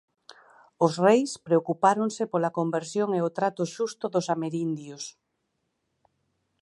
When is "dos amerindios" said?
4.13-5.03